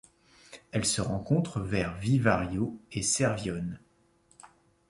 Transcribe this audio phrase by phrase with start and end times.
[0.71, 3.77] Elle se rencontre vers Vivario et Cervione.